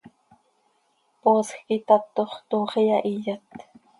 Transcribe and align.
Poosj 1.21 1.51
quih 1.65 1.75
itatox, 1.77 2.29
toox 2.49 2.71
iyahiyat. 2.83 3.49